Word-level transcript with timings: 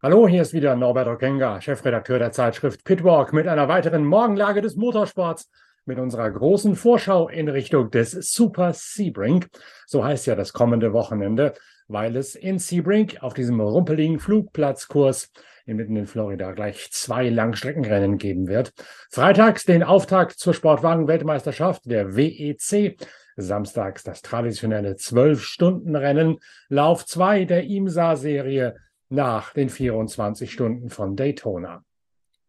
Hallo, 0.00 0.28
hier 0.28 0.42
ist 0.42 0.52
wieder 0.52 0.76
Norbert 0.76 1.08
Okenga, 1.08 1.60
Chefredakteur 1.60 2.20
der 2.20 2.30
Zeitschrift 2.30 2.84
Pitwalk 2.84 3.32
mit 3.32 3.48
einer 3.48 3.66
weiteren 3.66 4.04
Morgenlage 4.04 4.62
des 4.62 4.76
Motorsports 4.76 5.50
mit 5.86 5.98
unserer 5.98 6.30
großen 6.30 6.76
Vorschau 6.76 7.28
in 7.28 7.48
Richtung 7.48 7.90
des 7.90 8.12
Super 8.12 8.72
Sebring. 8.74 9.46
So 9.88 10.04
heißt 10.04 10.28
ja 10.28 10.36
das 10.36 10.52
kommende 10.52 10.92
Wochenende, 10.92 11.54
weil 11.88 12.14
es 12.14 12.36
in 12.36 12.60
Sebring 12.60 13.18
auf 13.22 13.34
diesem 13.34 13.60
rumpeligen 13.60 14.20
Flugplatzkurs 14.20 15.32
inmitten 15.66 15.96
in 15.96 16.06
Florida 16.06 16.52
gleich 16.52 16.92
zwei 16.92 17.28
Langstreckenrennen 17.28 18.18
geben 18.18 18.46
wird. 18.46 18.72
Freitags 19.10 19.64
den 19.64 19.82
Auftakt 19.82 20.38
zur 20.38 20.54
Sportwagen-Weltmeisterschaft 20.54 21.86
der 21.86 22.14
WEC. 22.14 22.96
Samstags 23.36 24.04
das 24.04 24.22
traditionelle 24.22 24.92
12-Stunden-Rennen, 24.92 26.38
Lauf 26.68 27.04
2 27.04 27.46
der 27.46 27.64
IMSA-Serie 27.64 28.76
nach 29.08 29.52
den 29.54 29.68
24 29.68 30.52
Stunden 30.52 30.90
von 30.90 31.16
Daytona. 31.16 31.82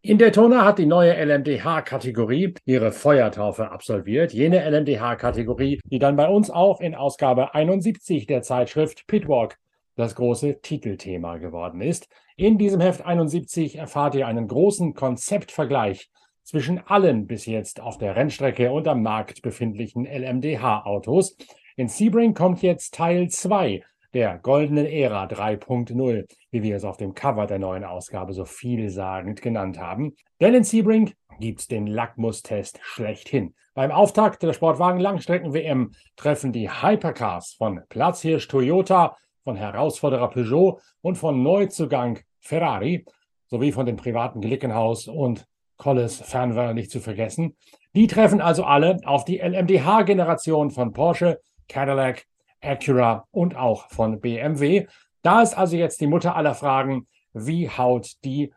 In 0.02 0.17
Daytona 0.17 0.63
hat 0.63 0.80
die 0.80 0.86
neue 0.86 1.13
LMDH-Kategorie 1.13 2.54
ihre 2.63 2.94
Feuertaufe 2.94 3.70
absolviert. 3.70 4.31
Jene 4.31 4.64
LMDH-Kategorie, 4.70 5.81
die 5.84 6.00
dann 6.00 6.16
bei 6.16 6.30
uns 6.30 6.50
auch 6.50 6.80
in 6.80 6.95
Ausgabe 6.95 7.53
71 7.53 8.26
der 8.26 8.41
Zeitschrift 8.41 9.08
Pitwalk 9.08 9.58
das 9.98 10.16
große 10.16 10.62
Titelthema 10.62 11.36
geworden 11.36 11.81
ist. 11.81 12.08
In 12.38 12.58
diesem 12.58 12.80
Heft 12.80 13.06
71 13.06 13.75
erfahrt 13.75 14.16
ihr 14.16 14.25
einen 14.25 14.47
großen 14.47 14.94
Konzeptvergleich 14.94 16.09
zwischen 16.44 16.80
allen 16.80 17.28
bis 17.28 17.45
jetzt 17.45 17.81
auf 17.81 17.97
der 17.97 18.16
Rennstrecke 18.16 18.72
und 18.72 18.88
am 18.88 19.03
Markt 19.03 19.41
befindlichen 19.41 20.06
LMDH-Autos. 20.06 21.36
In 21.75 21.89
Sebring 21.89 22.34
kommt 22.34 22.62
jetzt 22.62 22.94
Teil 22.94 23.28
2 23.28 23.84
der 24.14 24.38
goldenen 24.38 24.86
Ära 24.86 25.26
3.0, 25.26 26.26
wie 26.52 26.64
wir 26.64 26.76
es 26.76 26.84
auf 26.84 26.98
dem 26.98 27.14
Cover 27.14 27.46
der 27.48 27.60
neuen 27.60 27.84
Ausgabe 27.84 28.34
so 28.34 28.46
vielsagend 28.46 29.42
genannt 29.42 29.80
haben. 29.80 30.16
Denn 30.42 30.56
in 30.56 30.64
Sebring 30.64 31.14
gibt's 31.40 31.68
den 31.68 31.88
Lackmustest 31.88 32.80
schlechthin. 32.82 33.54
Beim 33.74 33.92
Auftakt 33.92 34.44
der 34.44 34.54
Sportwagen 34.54 35.00
Langstrecken 35.00 35.54
WM 35.54 35.92
treffen 36.16 36.52
die 36.52 36.70
Hypercars 36.70 37.54
von 37.54 37.82
Platzhirsch 37.90 38.48
Toyota, 38.48 39.16
von 39.44 39.56
Herausforderer 39.56 40.30
Peugeot 40.30 40.80
und 41.02 41.16
von 41.16 41.42
Neuzugang 41.42 42.20
Ferrari 42.40 43.06
sowie 43.48 43.72
von 43.72 43.86
den 43.86 43.96
privaten 43.96 44.42
Glickenhaus 44.42 45.08
und 45.08 45.48
Collis 45.78 46.22
Fernweh 46.22 46.74
nicht 46.74 46.92
zu 46.92 47.00
vergessen. 47.00 47.56
Die 47.96 48.08
treffen 48.08 48.42
also 48.42 48.64
alle 48.64 49.00
auf 49.06 49.26
die 49.26 49.40
LMDH-Generation 49.40 50.72
von 50.72 50.94
Porsche, 50.94 51.40
Cadillac, 51.68 52.26
Acura 52.62 53.26
und 53.32 53.56
auch 53.56 53.90
von 53.90 54.20
BMW. 54.20 54.88
Da 55.22 55.42
ist 55.42 55.58
also 55.58 55.76
jetzt 55.76 56.02
die 56.02 56.08
Mutter 56.08 56.36
aller 56.36 56.56
Fragen, 56.56 57.08
wie 57.34 57.70
haut 57.70 58.12
die 58.24 58.54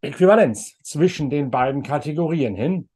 Äquivalenz 0.00 0.78
zwischen 0.82 1.30
den 1.30 1.50
beiden 1.50 1.82
Kategorien 1.82 2.54
hin? 2.54 2.88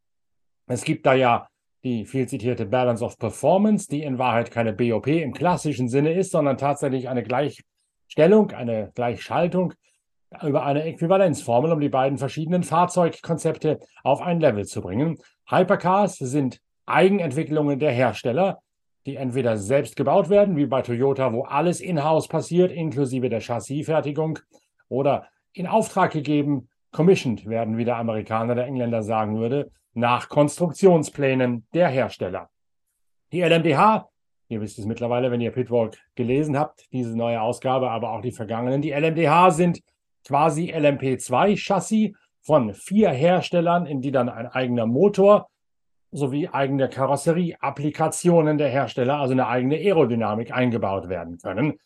Es 0.67 0.85
gibt 0.85 1.05
da 1.07 1.15
ja 1.15 1.49
die 1.85 2.05
viel 2.07 2.29
zitierte 2.29 2.67
Balance 2.67 3.05
of 3.05 3.19
Performance, 3.19 3.89
die 3.89 4.03
in 4.03 4.19
Wahrheit 4.19 4.51
keine 4.51 4.73
BOP 4.73 5.09
im 5.09 5.33
klassischen 5.33 5.89
Sinne 5.89 6.13
ist, 6.13 6.31
sondern 6.31 6.57
tatsächlich 6.57 7.09
eine 7.09 7.25
Gleichstellung, 7.25 8.53
eine 8.53 8.93
Gleichschaltung 8.95 9.75
über 10.43 10.65
eine 10.65 10.85
Äquivalenzformel, 10.85 11.73
um 11.73 11.81
die 11.81 11.89
beiden 11.89 12.19
verschiedenen 12.19 12.63
Fahrzeugkonzepte 12.63 13.81
auf 14.03 14.23
ein 14.23 14.41
Level 14.41 14.65
zu 14.65 14.81
bringen. 14.81 15.19
Hypercars 15.49 16.17
sind 16.17 16.61
Eigenentwicklungen 16.87 17.79
der 17.79 17.93
Hersteller, 17.93 18.61
die 19.07 19.17
entweder 19.17 19.57
selbst 19.57 19.97
gebaut 19.97 20.29
werden, 20.31 20.57
wie 20.57 20.67
bei 20.67 20.83
Toyota, 20.83 21.33
wo 21.33 21.43
alles 21.43 21.81
in-house 21.81 22.29
passiert, 22.29 22.71
inklusive 22.73 23.29
der 23.29 23.41
Chassisfertigung, 23.41 24.39
oder 24.89 25.27
in 25.53 25.67
Auftrag 25.67 26.13
gegeben, 26.13 26.69
commissioned 26.93 27.47
werden, 27.47 27.79
wie 27.79 27.85
der 27.85 27.97
Amerikaner, 27.97 28.55
der 28.55 28.67
Engländer 28.67 29.03
sagen 29.03 29.39
würde, 29.39 29.71
nach 29.95 30.29
Konstruktionsplänen 30.29 31.67
der 31.75 31.89
Hersteller. 31.89 32.51
Die 33.33 33.41
LMDH, 33.41 34.09
ihr 34.49 34.61
wisst 34.61 34.79
es 34.79 34.87
mittlerweile, 34.87 35.31
wenn 35.31 35.41
ihr 35.41 35.51
Pitwalk 35.51 35.99
gelesen 36.15 36.59
habt, 36.59 36.87
diese 36.93 37.17
neue 37.17 37.41
Ausgabe, 37.41 37.91
aber 37.91 38.13
auch 38.13 38.21
die 38.21 38.33
vergangenen, 38.33 38.83
die 38.83 38.93
LMDH 38.93 39.51
sind 39.51 39.81
quasi 40.27 40.73
LMP2-Chassis 40.73 42.13
von 42.43 42.75
vier 42.75 43.11
Herstellern, 43.11 43.87
in 43.87 44.01
die 44.01 44.13
dann 44.13 44.29
ein 44.29 44.47
eigener 44.47 44.87
Motor 44.87 45.49
sowie 46.13 46.49
eigene 46.49 46.89
Karosserie-Applikationen 46.89 48.59
der 48.59 48.69
Hersteller, 48.69 49.17
also 49.17 49.33
eine 49.33 49.49
eigene 49.49 49.77
Aerodynamik 49.77 50.53
eingebaut 50.53 51.09
werden 51.09 51.39
können. 51.39 51.79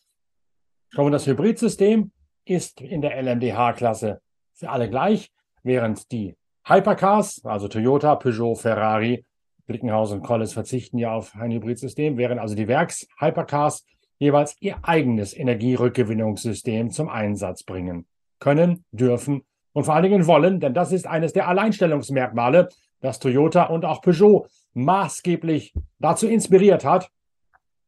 Schon 0.91 1.13
das 1.13 1.27
Hybridsystem 1.27 2.11
ist 2.45 2.81
in 2.81 3.01
der 3.01 3.17
LMDH-Klasse 3.23 4.21
für 4.55 4.71
alle 4.71 4.91
gleich, 4.91 5.31
während 5.63 6.11
die 6.11 6.37
Hypercars, 6.65 7.45
also 7.45 7.69
Toyota, 7.69 8.17
Peugeot, 8.17 8.57
Ferrari, 8.57 9.25
Blickenhaus 9.67 10.13
und 10.13 10.23
Collis 10.23 10.53
verzichten 10.53 10.99
ja 10.99 11.13
auf 11.13 11.35
ein 11.37 11.53
Hybridsystem, 11.53 12.17
während 12.17 12.41
also 12.41 12.55
die 12.55 12.69
Werks-Hypercars 12.69 13.85
jeweils 14.19 14.57
ihr 14.61 14.77
eigenes 14.83 15.37
Energierückgewinnungssystem 15.37 16.91
zum 16.91 17.09
Einsatz 17.09 17.63
bringen 17.63 18.07
können, 18.39 18.85
dürfen 18.91 19.43
und 19.73 19.85
vor 19.85 19.95
allen 19.95 20.05
Dingen 20.05 20.27
wollen, 20.27 20.59
denn 20.59 20.75
das 20.75 20.93
ist 20.93 21.07
eines 21.07 21.33
der 21.33 21.49
Alleinstellungsmerkmale, 21.49 22.69
das 23.01 23.19
Toyota 23.19 23.65
und 23.65 23.85
auch 23.85 24.03
Peugeot 24.03 24.47
maßgeblich 24.75 25.75
dazu 25.99 26.27
inspiriert 26.29 26.85
hat, 26.85 27.11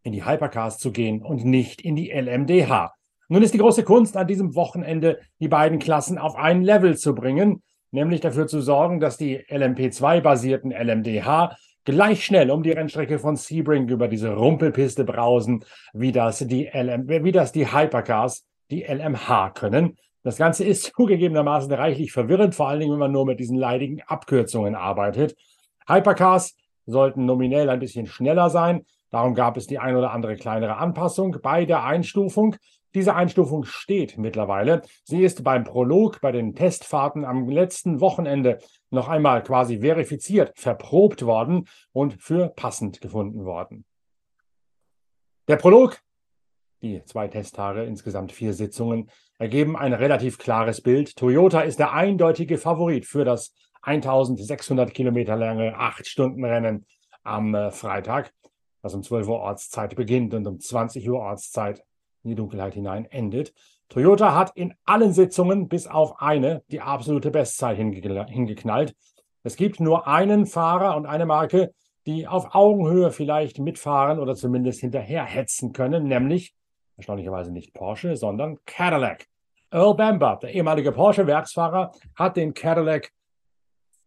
in 0.02 0.12
die 0.12 0.24
Hypercars 0.24 0.78
zu 0.78 0.92
gehen 0.92 1.22
und 1.22 1.44
nicht 1.44 1.82
in 1.82 1.96
die 1.96 2.10
LMDH. 2.10 2.94
Nun 3.28 3.42
ist 3.42 3.52
die 3.52 3.58
große 3.58 3.84
Kunst 3.84 4.16
an 4.16 4.26
diesem 4.26 4.54
Wochenende, 4.54 5.18
die 5.38 5.48
beiden 5.48 5.78
Klassen 5.78 6.16
auf 6.16 6.34
ein 6.36 6.62
Level 6.62 6.96
zu 6.96 7.14
bringen, 7.14 7.62
nämlich 7.90 8.20
dafür 8.20 8.46
zu 8.46 8.60
sorgen, 8.62 9.00
dass 9.00 9.18
die 9.18 9.38
LMP2-basierten 9.38 10.72
LMDH 10.72 11.56
gleich 11.84 12.24
schnell 12.24 12.50
um 12.50 12.62
die 12.62 12.72
Rennstrecke 12.72 13.18
von 13.18 13.36
Sebring 13.36 13.88
über 13.88 14.08
diese 14.08 14.34
Rumpelpiste 14.34 15.04
brausen, 15.04 15.64
wie 15.92 16.12
das 16.12 16.38
die, 16.38 16.70
LM, 16.72 17.08
wie 17.08 17.32
das 17.32 17.52
die 17.52 17.70
Hypercars, 17.70 18.46
die 18.70 18.82
LMH 18.82 19.50
können. 19.50 19.96
Das 20.28 20.36
Ganze 20.36 20.62
ist 20.62 20.82
zugegebenermaßen 20.94 21.72
reichlich 21.72 22.12
verwirrend, 22.12 22.54
vor 22.54 22.68
allen 22.68 22.80
Dingen, 22.80 22.92
wenn 22.92 22.98
man 22.98 23.12
nur 23.12 23.24
mit 23.24 23.40
diesen 23.40 23.56
leidigen 23.56 24.02
Abkürzungen 24.02 24.74
arbeitet. 24.74 25.34
Hypercars 25.88 26.54
sollten 26.84 27.24
nominell 27.24 27.70
ein 27.70 27.78
bisschen 27.78 28.06
schneller 28.06 28.50
sein. 28.50 28.84
Darum 29.08 29.34
gab 29.34 29.56
es 29.56 29.66
die 29.66 29.78
ein 29.78 29.96
oder 29.96 30.10
andere 30.10 30.36
kleinere 30.36 30.76
Anpassung 30.76 31.38
bei 31.42 31.64
der 31.64 31.82
Einstufung. 31.82 32.56
Diese 32.94 33.14
Einstufung 33.14 33.64
steht 33.64 34.18
mittlerweile. 34.18 34.82
Sie 35.02 35.22
ist 35.22 35.44
beim 35.44 35.64
Prolog, 35.64 36.20
bei 36.20 36.30
den 36.30 36.54
Testfahrten 36.54 37.24
am 37.24 37.48
letzten 37.48 38.02
Wochenende 38.02 38.58
noch 38.90 39.08
einmal 39.08 39.42
quasi 39.42 39.78
verifiziert, 39.78 40.52
verprobt 40.56 41.24
worden 41.24 41.68
und 41.92 42.22
für 42.22 42.48
passend 42.48 43.00
gefunden 43.00 43.46
worden. 43.46 43.86
Der 45.48 45.56
Prolog 45.56 46.02
die 46.82 47.02
zwei 47.04 47.28
Testtage, 47.28 47.84
insgesamt 47.84 48.32
vier 48.32 48.54
Sitzungen, 48.54 49.10
ergeben 49.38 49.76
ein 49.76 49.92
relativ 49.92 50.38
klares 50.38 50.80
Bild. 50.80 51.16
Toyota 51.16 51.60
ist 51.60 51.78
der 51.78 51.92
eindeutige 51.92 52.58
Favorit 52.58 53.06
für 53.06 53.24
das 53.24 53.54
1600 53.82 54.92
Kilometer 54.92 55.36
lange 55.36 55.78
8-Stunden-Rennen 55.78 56.86
am 57.22 57.54
äh, 57.54 57.70
Freitag, 57.70 58.32
das 58.82 58.94
um 58.94 59.02
12 59.02 59.28
Uhr 59.28 59.38
Ortszeit 59.38 59.94
beginnt 59.96 60.34
und 60.34 60.46
um 60.46 60.58
20 60.58 61.08
Uhr 61.08 61.20
Ortszeit 61.20 61.84
in 62.24 62.30
die 62.30 62.36
Dunkelheit 62.36 62.74
hinein 62.74 63.06
endet. 63.06 63.54
Toyota 63.88 64.34
hat 64.34 64.52
in 64.56 64.74
allen 64.84 65.12
Sitzungen 65.12 65.68
bis 65.68 65.86
auf 65.86 66.20
eine 66.20 66.62
die 66.70 66.80
absolute 66.80 67.30
Bestzeit 67.30 67.78
hingeknallt. 67.78 68.94
Es 69.44 69.56
gibt 69.56 69.80
nur 69.80 70.06
einen 70.06 70.46
Fahrer 70.46 70.96
und 70.96 71.06
eine 71.06 71.24
Marke, 71.24 71.72
die 72.06 72.26
auf 72.26 72.54
Augenhöhe 72.54 73.12
vielleicht 73.12 73.58
mitfahren 73.58 74.18
oder 74.18 74.34
zumindest 74.34 74.80
hinterherhetzen 74.80 75.72
können, 75.72 76.04
nämlich 76.04 76.54
erstaunlicherweise 76.98 77.50
nicht 77.50 77.72
Porsche, 77.72 78.16
sondern 78.16 78.58
Cadillac. 78.66 79.26
Earl 79.70 79.94
Bamber, 79.94 80.38
der 80.42 80.52
ehemalige 80.52 80.92
Porsche-Werksfahrer, 80.92 81.92
hat 82.14 82.36
den 82.36 82.54
Cadillac, 82.54 83.12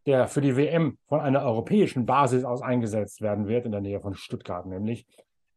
der 0.05 0.27
für 0.27 0.41
die 0.41 0.55
WM 0.57 0.97
von 1.07 1.19
einer 1.19 1.43
europäischen 1.43 2.05
Basis 2.05 2.43
aus 2.43 2.61
eingesetzt 2.61 3.21
werden 3.21 3.47
wird, 3.47 3.65
in 3.65 3.71
der 3.71 3.81
Nähe 3.81 3.99
von 3.99 4.15
Stuttgart 4.15 4.65
nämlich. 4.65 5.05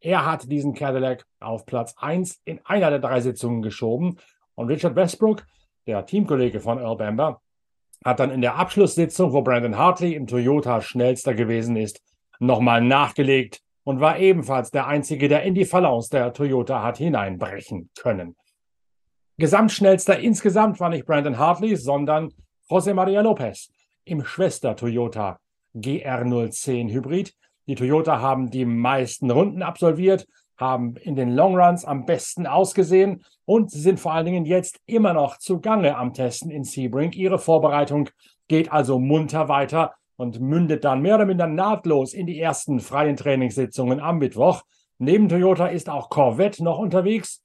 Er 0.00 0.26
hat 0.26 0.50
diesen 0.50 0.74
Cadillac 0.74 1.24
auf 1.40 1.64
Platz 1.64 1.94
1 1.96 2.42
in 2.44 2.60
einer 2.64 2.90
der 2.90 2.98
drei 2.98 3.20
Sitzungen 3.20 3.62
geschoben. 3.62 4.18
Und 4.54 4.68
Richard 4.68 4.96
Westbrook, 4.96 5.46
der 5.86 6.04
Teamkollege 6.04 6.60
von 6.60 6.78
Earl 6.78 6.96
Bamber, 6.96 7.40
hat 8.04 8.20
dann 8.20 8.30
in 8.30 8.42
der 8.42 8.56
Abschlusssitzung, 8.56 9.32
wo 9.32 9.40
Brandon 9.40 9.78
Hartley 9.78 10.14
im 10.14 10.26
Toyota 10.26 10.82
schnellster 10.82 11.32
gewesen 11.32 11.76
ist, 11.76 12.02
nochmal 12.38 12.82
nachgelegt 12.82 13.63
und 13.84 14.00
war 14.00 14.18
ebenfalls 14.18 14.70
der 14.70 14.86
Einzige, 14.86 15.28
der 15.28 15.42
in 15.42 15.54
die 15.54 15.64
Balance 15.64 16.10
der 16.10 16.32
Toyota 16.32 16.82
hat 16.82 16.98
hineinbrechen 16.98 17.90
können. 17.96 18.34
Gesamtschnellster 19.36 20.18
insgesamt 20.18 20.80
war 20.80 20.88
nicht 20.88 21.06
Brandon 21.06 21.38
Hartley, 21.38 21.76
sondern 21.76 22.30
José 22.68 22.94
María 22.94 23.20
López 23.20 23.68
im 24.04 24.24
Schwester-Toyota 24.24 25.38
GR010 25.74 26.90
Hybrid. 26.90 27.34
Die 27.66 27.74
Toyota 27.74 28.20
haben 28.20 28.50
die 28.50 28.64
meisten 28.64 29.30
Runden 29.30 29.62
absolviert, 29.62 30.26
haben 30.56 30.96
in 30.96 31.16
den 31.16 31.34
Longruns 31.34 31.84
am 31.84 32.06
besten 32.06 32.46
ausgesehen 32.46 33.24
und 33.44 33.70
sie 33.70 33.80
sind 33.80 33.98
vor 33.98 34.12
allen 34.12 34.26
Dingen 34.26 34.44
jetzt 34.44 34.78
immer 34.86 35.12
noch 35.12 35.38
zugange 35.38 35.96
am 35.96 36.12
Testen 36.12 36.50
in 36.50 36.64
Sebring. 36.64 37.12
Ihre 37.12 37.38
Vorbereitung 37.38 38.08
geht 38.48 38.70
also 38.70 38.98
munter 38.98 39.48
weiter 39.48 39.94
und 40.16 40.40
mündet 40.40 40.84
dann 40.84 41.00
mehr 41.00 41.16
oder 41.16 41.26
minder 41.26 41.46
nahtlos 41.46 42.14
in 42.14 42.26
die 42.26 42.40
ersten 42.40 42.80
freien 42.80 43.16
Trainingssitzungen 43.16 44.00
am 44.00 44.18
Mittwoch. 44.18 44.62
Neben 44.98 45.28
Toyota 45.28 45.66
ist 45.66 45.90
auch 45.90 46.08
Corvette 46.08 46.62
noch 46.62 46.78
unterwegs, 46.78 47.42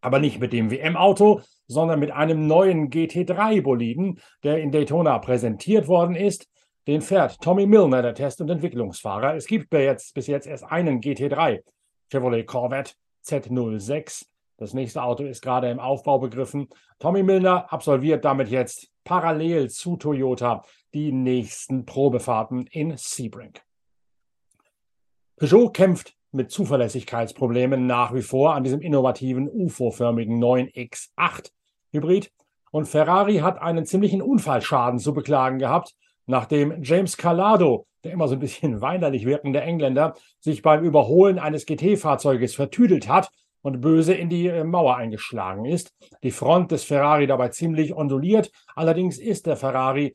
aber 0.00 0.18
nicht 0.18 0.38
mit 0.38 0.52
dem 0.52 0.70
WM-Auto, 0.70 1.40
sondern 1.66 1.98
mit 1.98 2.10
einem 2.10 2.46
neuen 2.46 2.90
GT3-Boliden, 2.90 4.20
der 4.42 4.58
in 4.58 4.70
Daytona 4.70 5.18
präsentiert 5.18 5.88
worden 5.88 6.14
ist. 6.14 6.46
Den 6.86 7.00
fährt 7.00 7.40
Tommy 7.40 7.66
Milner, 7.66 8.02
der 8.02 8.14
Test- 8.14 8.42
und 8.42 8.50
Entwicklungsfahrer. 8.50 9.34
Es 9.34 9.46
gibt 9.46 9.72
jetzt, 9.72 10.12
bis 10.14 10.26
jetzt 10.26 10.46
erst 10.46 10.64
einen 10.64 11.00
GT3 11.00 11.62
Chevrolet 12.10 12.44
Corvette 12.44 12.92
Z06. 13.24 14.26
Das 14.58 14.74
nächste 14.74 15.02
Auto 15.02 15.24
ist 15.24 15.40
gerade 15.40 15.70
im 15.70 15.80
Aufbau 15.80 16.18
begriffen. 16.18 16.68
Tommy 16.98 17.22
Milner 17.22 17.72
absolviert 17.72 18.24
damit 18.24 18.50
jetzt 18.50 18.90
parallel 19.04 19.70
zu 19.70 19.96
Toyota 19.96 20.64
die 20.92 21.12
nächsten 21.12 21.84
Probefahrten 21.84 22.66
in 22.66 22.94
Sebring. 22.96 23.52
Peugeot 25.36 25.70
kämpft 25.70 26.14
mit 26.32 26.50
Zuverlässigkeitsproblemen 26.50 27.86
nach 27.86 28.12
wie 28.12 28.22
vor 28.22 28.54
an 28.54 28.64
diesem 28.64 28.80
innovativen 28.80 29.48
UFO-förmigen 29.48 30.42
9X8 30.42 31.50
Hybrid. 31.92 32.32
Und 32.70 32.86
Ferrari 32.86 33.36
hat 33.36 33.60
einen 33.60 33.86
ziemlichen 33.86 34.20
Unfallschaden 34.20 34.98
zu 34.98 35.14
beklagen 35.14 35.58
gehabt, 35.58 35.94
nachdem 36.26 36.82
James 36.82 37.16
Calado, 37.16 37.86
der 38.02 38.12
immer 38.12 38.26
so 38.26 38.34
ein 38.34 38.40
bisschen 38.40 38.80
weinerlich 38.80 39.26
wirkende 39.26 39.60
Engländer, 39.60 40.14
sich 40.40 40.62
beim 40.62 40.84
Überholen 40.84 41.38
eines 41.38 41.66
GT-Fahrzeuges 41.66 42.54
vertüdelt 42.54 43.08
hat 43.08 43.30
und 43.64 43.80
böse 43.80 44.14
in 44.14 44.28
die 44.28 44.46
äh, 44.46 44.62
Mauer 44.62 44.96
eingeschlagen 44.96 45.64
ist. 45.64 45.92
Die 46.22 46.30
Front 46.30 46.70
des 46.70 46.84
Ferrari 46.84 47.26
dabei 47.26 47.48
ziemlich 47.48 47.96
onduliert. 47.96 48.52
Allerdings 48.76 49.18
ist 49.18 49.46
der 49.46 49.56
Ferrari 49.56 50.14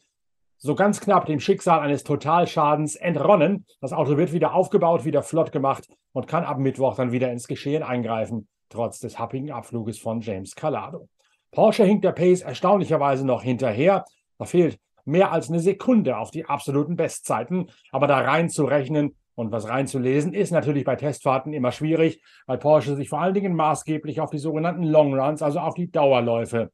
so 0.57 0.75
ganz 0.75 1.01
knapp 1.01 1.25
dem 1.25 1.40
Schicksal 1.40 1.80
eines 1.80 2.04
Totalschadens 2.04 2.96
entronnen. 2.96 3.66
Das 3.81 3.92
Auto 3.92 4.18
wird 4.18 4.34
wieder 4.34 4.54
aufgebaut, 4.54 5.04
wieder 5.04 5.24
flott 5.24 5.51
gemacht 5.51 5.88
und 6.12 6.28
kann 6.28 6.44
ab 6.44 6.60
Mittwoch 6.60 6.96
dann 6.96 7.12
wieder 7.12 7.31
ins 7.31 7.48
Geschehen 7.48 7.81
eingreifen, 7.81 8.48
trotz 8.69 9.00
des 9.00 9.18
happigen 9.18 9.51
Abfluges 9.51 9.98
von 9.98 10.22
James 10.22 10.54
Calado. 10.54 11.10
Porsche 11.51 11.86
hinkt 11.86 12.06
der 12.06 12.12
Pace 12.12 12.42
erstaunlicherweise 12.42 13.25
noch 13.25 13.42
hinterher. 13.42 14.06
Da 14.38 14.46
fehlt 14.46 14.78
mehr 15.06 15.31
als 15.31 15.50
eine 15.50 15.60
Sekunde 15.60 16.18
auf 16.18 16.30
die 16.30 16.46
absoluten 16.46 16.96
Bestzeiten. 16.96 17.72
Aber 17.92 18.06
da 18.06 18.19
reinzurechnen 18.19 19.16
und 19.39 19.51
was 19.51 19.68
reinzulesen, 19.68 20.33
ist 20.33 20.51
natürlich 20.51 20.83
bei 20.83 20.95
Testfahrten 20.95 21.53
immer 21.53 21.71
schwierig, 21.71 22.21
weil 22.45 22.57
Porsche 22.57 22.95
sich 22.95 23.09
vor 23.09 23.21
allen 23.21 23.33
Dingen 23.33 23.56
maßgeblich 23.56 24.21
auf 24.21 24.30
die 24.30 24.38
sogenannten 24.38 24.83
Long 24.83 25.19
Runs, 25.19 25.41
also 25.41 25.59
auf 25.59 25.74
die 25.74 25.91
Dauerläufe, 25.91 26.71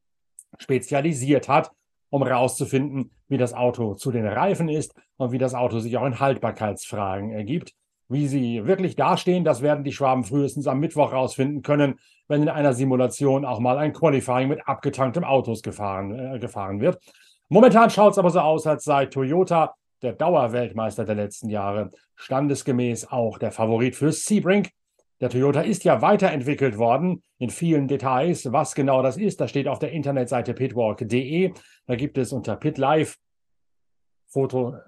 spezialisiert 0.57 1.47
hat 1.47 1.71
um 2.15 2.25
herauszufinden, 2.25 3.11
wie 3.27 3.37
das 3.37 3.53
Auto 3.53 3.93
zu 3.95 4.09
den 4.09 4.25
Reifen 4.25 4.69
ist 4.69 4.93
und 5.17 5.33
wie 5.33 5.37
das 5.37 5.53
Auto 5.53 5.79
sich 5.79 5.97
auch 5.97 6.05
in 6.05 6.19
Haltbarkeitsfragen 6.19 7.31
ergibt. 7.31 7.73
Wie 8.07 8.27
sie 8.27 8.65
wirklich 8.65 8.95
dastehen, 8.95 9.43
das 9.43 9.61
werden 9.61 9.83
die 9.83 9.91
Schwaben 9.91 10.23
frühestens 10.23 10.67
am 10.67 10.79
Mittwoch 10.79 11.11
herausfinden 11.11 11.61
können, 11.61 11.99
wenn 12.27 12.43
in 12.43 12.49
einer 12.49 12.73
Simulation 12.73 13.43
auch 13.43 13.59
mal 13.59 13.77
ein 13.77 13.93
Qualifying 13.93 14.47
mit 14.47 14.65
abgetanktem 14.65 15.23
Autos 15.23 15.61
gefahren, 15.61 16.35
äh, 16.35 16.39
gefahren 16.39 16.79
wird. 16.79 16.99
Momentan 17.49 17.89
schaut 17.89 18.13
es 18.13 18.17
aber 18.17 18.29
so 18.29 18.39
aus, 18.39 18.65
als 18.65 18.83
sei 18.85 19.07
Toyota, 19.07 19.73
der 20.05 20.13
Dauerweltmeister 20.13 21.03
der 21.03 21.15
letzten 21.15 21.49
Jahre, 21.49 21.91
standesgemäß 22.15 23.11
auch 23.11 23.37
der 23.37 23.51
Favorit 23.51 23.95
für 23.95 24.11
Sebring. 24.11 24.67
Der 25.19 25.29
Toyota 25.29 25.61
ist 25.61 25.83
ja 25.83 26.01
weiterentwickelt 26.01 26.77
worden 26.77 27.23
in 27.37 27.49
vielen 27.49 27.87
Details. 27.87 28.51
Was 28.51 28.75
genau 28.75 29.01
das 29.01 29.17
ist, 29.17 29.41
das 29.41 29.49
steht 29.49 29.67
auf 29.67 29.79
der 29.79 29.91
Internetseite 29.91 30.53
pitwalk.de. 30.53 31.53
Da 31.87 31.95
gibt 31.95 32.17
es 32.17 32.31
unter 32.31 32.55
PitLive 32.55 33.15
Foto, 34.27 34.75
äh, 34.75 34.79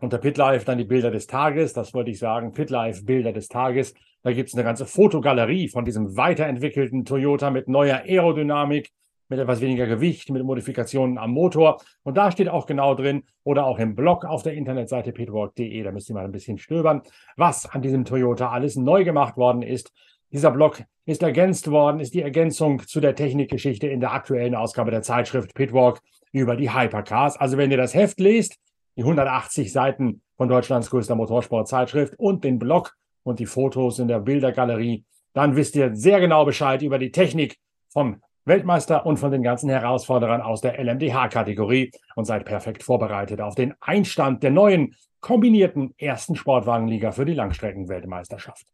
unter 0.00 0.18
PitLive 0.18 0.64
dann 0.64 0.78
die 0.78 0.84
Bilder 0.84 1.10
des 1.10 1.26
Tages. 1.26 1.72
Das 1.72 1.94
wollte 1.94 2.10
ich 2.10 2.18
sagen. 2.18 2.52
PitLive 2.52 3.04
Bilder 3.04 3.32
des 3.32 3.48
Tages. 3.48 3.94
Da 4.22 4.32
gibt 4.32 4.48
es 4.48 4.54
eine 4.54 4.64
ganze 4.64 4.86
Fotogalerie 4.86 5.68
von 5.68 5.84
diesem 5.84 6.16
weiterentwickelten 6.16 7.04
Toyota 7.04 7.50
mit 7.50 7.68
neuer 7.68 8.02
Aerodynamik, 8.04 8.90
mit 9.28 9.38
etwas 9.38 9.60
weniger 9.60 9.86
Gewicht, 9.86 10.30
mit 10.30 10.42
Modifikationen 10.42 11.18
am 11.18 11.32
Motor. 11.32 11.80
Und 12.02 12.16
da 12.16 12.30
steht 12.30 12.48
auch 12.48 12.66
genau 12.66 12.94
drin 12.94 13.24
oder 13.44 13.66
auch 13.66 13.78
im 13.78 13.94
Blog 13.94 14.24
auf 14.24 14.42
der 14.42 14.54
Internetseite 14.54 15.12
pitwalk.de, 15.12 15.82
da 15.82 15.92
müsst 15.92 16.08
ihr 16.08 16.14
mal 16.14 16.24
ein 16.24 16.32
bisschen 16.32 16.58
stöbern, 16.58 17.02
was 17.36 17.66
an 17.66 17.82
diesem 17.82 18.04
Toyota 18.04 18.50
alles 18.50 18.76
neu 18.76 19.04
gemacht 19.04 19.36
worden 19.36 19.62
ist. 19.62 19.92
Dieser 20.30 20.50
Blog 20.50 20.82
ist 21.06 21.22
ergänzt 21.22 21.70
worden, 21.70 22.00
ist 22.00 22.14
die 22.14 22.22
Ergänzung 22.22 22.86
zu 22.86 23.00
der 23.00 23.14
Technikgeschichte 23.14 23.86
in 23.86 24.00
der 24.00 24.12
aktuellen 24.12 24.54
Ausgabe 24.54 24.90
der 24.90 25.02
Zeitschrift 25.02 25.54
Pitwalk 25.54 26.00
über 26.32 26.56
die 26.56 26.72
Hypercars. 26.72 27.36
Also 27.38 27.56
wenn 27.56 27.70
ihr 27.70 27.78
das 27.78 27.94
Heft 27.94 28.20
lest, 28.20 28.58
die 28.96 29.02
180 29.02 29.72
Seiten 29.72 30.22
von 30.36 30.48
Deutschlands 30.48 30.90
größter 30.90 31.14
Motorsportzeitschrift 31.14 32.14
und 32.18 32.44
den 32.44 32.58
Blog 32.58 32.94
und 33.22 33.38
die 33.38 33.46
Fotos 33.46 33.98
in 33.98 34.08
der 34.08 34.20
Bildergalerie, 34.20 35.04
dann 35.32 35.56
wisst 35.56 35.76
ihr 35.76 35.94
sehr 35.94 36.20
genau 36.20 36.44
Bescheid 36.44 36.82
über 36.82 36.98
die 36.98 37.10
Technik 37.10 37.58
vom 37.88 38.20
Weltmeister 38.48 39.06
und 39.06 39.18
von 39.18 39.30
den 39.30 39.42
ganzen 39.42 39.70
Herausforderern 39.70 40.40
aus 40.40 40.60
der 40.60 40.78
LMDH-Kategorie 40.82 41.92
und 42.16 42.24
seid 42.24 42.44
perfekt 42.44 42.82
vorbereitet 42.82 43.40
auf 43.40 43.54
den 43.54 43.74
Einstand 43.80 44.42
der 44.42 44.50
neuen 44.50 44.94
kombinierten 45.20 45.94
ersten 45.98 46.36
Sportwagenliga 46.36 47.12
für 47.12 47.24
die 47.24 47.34
Langstreckenweltmeisterschaft. 47.34 48.66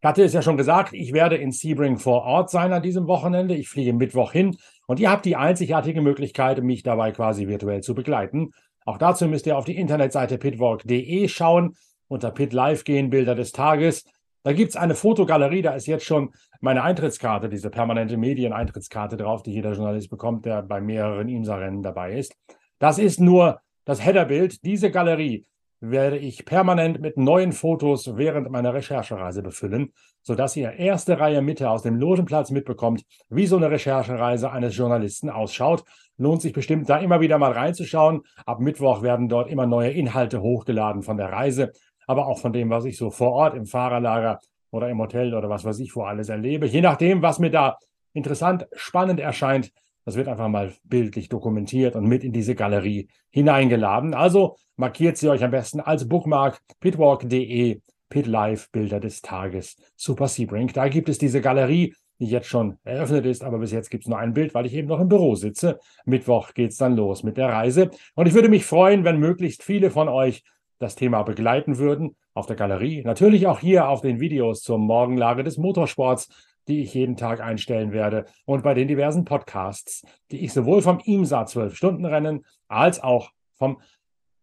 Ich 0.00 0.06
hatte 0.06 0.22
es 0.22 0.32
ja 0.32 0.42
schon 0.42 0.56
gesagt, 0.56 0.92
ich 0.92 1.12
werde 1.12 1.36
in 1.36 1.50
Sebring 1.50 1.98
vor 1.98 2.22
Ort 2.22 2.50
sein 2.50 2.72
an 2.72 2.82
diesem 2.82 3.08
Wochenende. 3.08 3.56
Ich 3.56 3.68
fliege 3.68 3.92
Mittwoch 3.92 4.30
hin 4.30 4.56
und 4.86 5.00
ihr 5.00 5.10
habt 5.10 5.24
die 5.24 5.34
einzigartige 5.34 6.02
Möglichkeit, 6.02 6.62
mich 6.62 6.84
dabei 6.84 7.10
quasi 7.10 7.48
virtuell 7.48 7.82
zu 7.82 7.96
begleiten. 7.96 8.52
Auch 8.84 8.98
dazu 8.98 9.26
müsst 9.26 9.46
ihr 9.46 9.58
auf 9.58 9.64
die 9.64 9.76
Internetseite 9.76 10.38
pitwalk.de 10.38 11.26
schauen, 11.26 11.74
unter 12.06 12.30
Pit 12.30 12.52
Live 12.52 12.84
gehen, 12.84 13.10
Bilder 13.10 13.34
des 13.34 13.50
Tages. 13.50 14.04
Da 14.42 14.52
gibt 14.52 14.70
es 14.70 14.76
eine 14.76 14.94
Fotogalerie, 14.94 15.62
da 15.62 15.72
ist 15.72 15.86
jetzt 15.86 16.04
schon 16.04 16.32
meine 16.60 16.82
Eintrittskarte, 16.82 17.48
diese 17.48 17.70
permanente 17.70 18.16
Medieneintrittskarte 18.16 19.16
drauf, 19.16 19.42
die 19.42 19.52
jeder 19.52 19.72
Journalist 19.72 20.10
bekommt, 20.10 20.44
der 20.46 20.62
bei 20.62 20.80
mehreren 20.80 21.28
IMSA-Rennen 21.28 21.82
dabei 21.82 22.14
ist. 22.14 22.34
Das 22.78 22.98
ist 22.98 23.20
nur 23.20 23.60
das 23.84 24.04
Headerbild. 24.04 24.64
Diese 24.64 24.90
Galerie 24.90 25.46
werde 25.80 26.18
ich 26.18 26.44
permanent 26.44 27.00
mit 27.00 27.16
neuen 27.16 27.52
Fotos 27.52 28.16
während 28.16 28.50
meiner 28.50 28.74
Recherchereise 28.74 29.42
befüllen, 29.42 29.92
sodass 30.22 30.56
ihr 30.56 30.72
erste 30.72 31.20
Reihe 31.20 31.40
Mitte 31.40 31.70
aus 31.70 31.82
dem 31.82 31.96
Logenplatz 31.96 32.50
mitbekommt, 32.50 33.04
wie 33.28 33.46
so 33.46 33.56
eine 33.56 33.70
Recherchereise 33.70 34.50
eines 34.50 34.76
Journalisten 34.76 35.30
ausschaut. 35.30 35.84
Lohnt 36.16 36.42
sich 36.42 36.52
bestimmt, 36.52 36.88
da 36.88 36.98
immer 36.98 37.20
wieder 37.20 37.38
mal 37.38 37.52
reinzuschauen. 37.52 38.22
Ab 38.44 38.58
Mittwoch 38.58 39.02
werden 39.02 39.28
dort 39.28 39.48
immer 39.48 39.66
neue 39.66 39.90
Inhalte 39.90 40.42
hochgeladen 40.42 41.02
von 41.02 41.16
der 41.16 41.30
Reise, 41.30 41.70
aber 42.08 42.26
auch 42.26 42.38
von 42.38 42.52
dem, 42.52 42.70
was 42.70 42.86
ich 42.86 42.96
so 42.96 43.10
vor 43.10 43.32
Ort 43.32 43.54
im 43.54 43.66
Fahrerlager 43.66 44.40
oder 44.70 44.88
im 44.88 44.98
Hotel 44.98 45.34
oder 45.34 45.48
was 45.48 45.64
weiß 45.64 45.78
ich 45.78 45.94
wo 45.94 46.02
alles 46.02 46.30
erlebe. 46.30 46.66
Je 46.66 46.80
nachdem, 46.80 47.22
was 47.22 47.38
mir 47.38 47.50
da 47.50 47.78
interessant, 48.14 48.66
spannend 48.72 49.20
erscheint, 49.20 49.70
das 50.04 50.16
wird 50.16 50.26
einfach 50.26 50.48
mal 50.48 50.72
bildlich 50.84 51.28
dokumentiert 51.28 51.94
und 51.94 52.08
mit 52.08 52.24
in 52.24 52.32
diese 52.32 52.54
Galerie 52.54 53.08
hineingeladen. 53.30 54.14
Also 54.14 54.56
markiert 54.76 55.18
sie 55.18 55.28
euch 55.28 55.44
am 55.44 55.50
besten 55.50 55.80
als 55.80 56.08
Bookmark 56.08 56.60
pitwalk.de, 56.80 57.82
pitlive 58.08 58.66
Bilder 58.72 59.00
des 59.00 59.20
Tages, 59.20 59.76
Super 59.94 60.28
Sebring. 60.28 60.68
Da 60.68 60.88
gibt 60.88 61.10
es 61.10 61.18
diese 61.18 61.42
Galerie, 61.42 61.94
die 62.20 62.26
jetzt 62.26 62.48
schon 62.48 62.78
eröffnet 62.84 63.26
ist, 63.26 63.44
aber 63.44 63.58
bis 63.58 63.70
jetzt 63.70 63.90
gibt 63.90 64.04
es 64.04 64.08
nur 64.08 64.18
ein 64.18 64.32
Bild, 64.32 64.54
weil 64.54 64.64
ich 64.64 64.72
eben 64.72 64.88
noch 64.88 65.00
im 65.00 65.08
Büro 65.08 65.34
sitze. 65.34 65.78
Mittwoch 66.06 66.54
geht 66.54 66.70
es 66.70 66.78
dann 66.78 66.96
los 66.96 67.22
mit 67.22 67.36
der 67.36 67.48
Reise. 67.48 67.90
Und 68.14 68.26
ich 68.26 68.32
würde 68.32 68.48
mich 68.48 68.64
freuen, 68.64 69.04
wenn 69.04 69.18
möglichst 69.18 69.62
viele 69.62 69.90
von 69.90 70.08
euch 70.08 70.42
das 70.78 70.94
Thema 70.94 71.22
begleiten 71.22 71.78
würden 71.78 72.16
auf 72.34 72.46
der 72.46 72.56
Galerie. 72.56 73.02
Natürlich 73.04 73.46
auch 73.46 73.60
hier 73.60 73.88
auf 73.88 74.00
den 74.00 74.20
Videos 74.20 74.62
zur 74.62 74.78
Morgenlage 74.78 75.44
des 75.44 75.58
Motorsports, 75.58 76.28
die 76.68 76.82
ich 76.82 76.94
jeden 76.94 77.16
Tag 77.16 77.40
einstellen 77.40 77.92
werde 77.92 78.26
und 78.44 78.62
bei 78.62 78.74
den 78.74 78.88
diversen 78.88 79.24
Podcasts, 79.24 80.04
die 80.30 80.44
ich 80.44 80.52
sowohl 80.52 80.82
vom 80.82 81.00
IMSA 81.00 81.44
12-Stunden-Rennen 81.44 82.44
als 82.68 83.02
auch 83.02 83.30
vom 83.54 83.80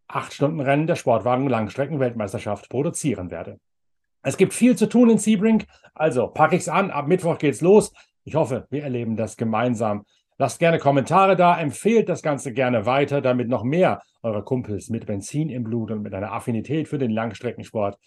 8-Stunden-Rennen 0.09 0.87
der 0.87 0.95
Sportwagen 0.95 1.47
Langstrecken-Weltmeisterschaft 1.47 2.69
produzieren 2.69 3.31
werde. 3.31 3.59
Es 4.23 4.37
gibt 4.37 4.53
viel 4.53 4.75
zu 4.75 4.87
tun 4.89 5.11
in 5.11 5.19
Sebring, 5.19 5.63
also 5.93 6.27
packe 6.27 6.55
ich 6.55 6.63
es 6.63 6.69
an. 6.69 6.89
Ab 6.89 7.07
Mittwoch 7.07 7.37
geht's 7.37 7.61
los. 7.61 7.93
Ich 8.23 8.33
hoffe, 8.33 8.65
wir 8.71 8.83
erleben 8.83 9.15
das 9.15 9.37
gemeinsam. 9.37 10.03
Lasst 10.37 10.59
gerne 10.59 10.79
Kommentare 10.79 11.35
da, 11.35 11.59
empfehlt 11.59 12.09
das 12.09 12.21
Ganze 12.21 12.51
gerne 12.51 12.85
weiter, 12.85 13.21
damit 13.21 13.47
noch 13.47 13.63
mehr 13.63 14.01
eurer 14.21 14.43
Kumpels 14.43 14.89
mit 14.89 15.05
Benzin 15.05 15.49
im 15.49 15.63
Blut 15.63 15.91
und 15.91 16.01
mit 16.01 16.13
einer 16.13 16.33
Affinität 16.33 16.87
für 16.87 16.97
den 16.97 17.11
Langstreckensport 17.11 17.97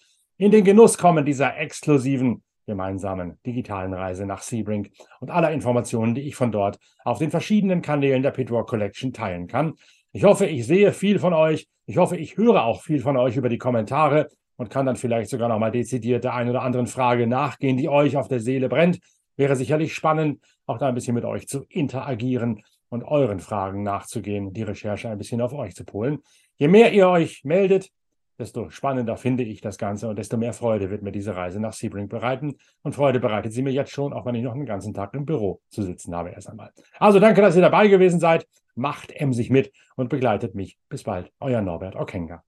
in 0.41 0.51
den 0.51 0.63
Genuss 0.63 0.97
kommen 0.97 1.25
dieser 1.25 1.57
exklusiven 1.57 2.43
gemeinsamen 2.65 3.37
digitalen 3.45 3.93
Reise 3.93 4.25
nach 4.25 4.41
Sebring 4.41 4.89
und 5.19 5.31
aller 5.31 5.51
Informationen, 5.51 6.15
die 6.15 6.21
ich 6.21 6.37
von 6.37 6.53
dort 6.53 6.79
auf 7.03 7.19
den 7.19 7.29
verschiedenen 7.29 7.81
Kanälen 7.81 8.23
der 8.23 8.31
Pitwalk 8.31 8.67
Collection 8.67 9.11
teilen 9.11 9.47
kann. 9.47 9.73
Ich 10.13 10.23
hoffe, 10.23 10.45
ich 10.45 10.65
sehe 10.65 10.93
viel 10.93 11.19
von 11.19 11.33
euch. 11.33 11.67
Ich 11.87 11.97
hoffe, 11.97 12.15
ich 12.15 12.37
höre 12.37 12.63
auch 12.63 12.83
viel 12.83 13.01
von 13.01 13.17
euch 13.17 13.35
über 13.35 13.49
die 13.49 13.57
Kommentare 13.57 14.29
und 14.55 14.69
kann 14.69 14.85
dann 14.85 14.95
vielleicht 14.95 15.29
sogar 15.29 15.49
noch 15.49 15.59
mal 15.59 15.71
dezidiert 15.71 16.23
der 16.23 16.35
einen 16.35 16.51
oder 16.51 16.61
anderen 16.61 16.87
Frage 16.87 17.27
nachgehen, 17.27 17.75
die 17.75 17.89
euch 17.89 18.15
auf 18.15 18.29
der 18.29 18.39
Seele 18.39 18.69
brennt. 18.69 18.99
Wäre 19.35 19.57
sicherlich 19.57 19.93
spannend, 19.93 20.39
auch 20.69 20.77
da 20.77 20.87
ein 20.87 20.95
bisschen 20.95 21.15
mit 21.15 21.25
euch 21.25 21.47
zu 21.47 21.65
interagieren 21.69 22.61
und 22.89 23.03
euren 23.03 23.39
Fragen 23.39 23.83
nachzugehen, 23.83 24.53
die 24.53 24.63
Recherche 24.63 25.09
ein 25.09 25.17
bisschen 25.17 25.41
auf 25.41 25.53
euch 25.53 25.75
zu 25.75 25.83
polen. 25.83 26.19
Je 26.57 26.67
mehr 26.67 26.93
ihr 26.93 27.07
euch 27.07 27.43
meldet, 27.43 27.91
desto 28.37 28.69
spannender 28.69 29.17
finde 29.17 29.43
ich 29.43 29.61
das 29.61 29.77
Ganze 29.77 30.07
und 30.07 30.17
desto 30.17 30.37
mehr 30.37 30.53
Freude 30.53 30.89
wird 30.89 31.01
mir 31.01 31.11
diese 31.11 31.35
Reise 31.35 31.59
nach 31.59 31.73
Sebring 31.73 32.07
bereiten. 32.07 32.55
Und 32.83 32.95
Freude 32.95 33.19
bereitet 33.19 33.53
sie 33.53 33.61
mir 33.61 33.73
jetzt 33.73 33.91
schon, 33.91 34.13
auch 34.13 34.25
wenn 34.25 34.35
ich 34.35 34.43
noch 34.43 34.53
einen 34.53 34.65
ganzen 34.65 34.93
Tag 34.93 35.13
im 35.13 35.25
Büro 35.25 35.61
zu 35.69 35.83
sitzen 35.83 36.15
habe 36.15 36.29
erst 36.29 36.49
einmal. 36.49 36.71
Also 36.99 37.19
danke, 37.19 37.41
dass 37.41 37.55
ihr 37.55 37.61
dabei 37.61 37.87
gewesen 37.87 38.19
seid. 38.19 38.47
Macht 38.75 39.11
emsig 39.11 39.49
mit 39.49 39.73
und 39.95 40.09
begleitet 40.09 40.55
mich. 40.55 40.77
Bis 40.87 41.03
bald. 41.03 41.31
Euer 41.41 41.61
Norbert 41.61 41.95
Okenga. 41.97 42.43